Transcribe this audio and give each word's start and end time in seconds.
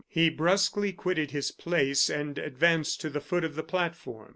He 0.09 0.31
brusquely 0.31 0.93
quitted 0.93 1.29
his 1.29 1.51
place, 1.51 2.09
and 2.09 2.39
advanced 2.39 2.99
to 3.01 3.09
the 3.11 3.21
foot 3.21 3.43
of 3.43 3.53
the 3.53 3.61
platform. 3.61 4.29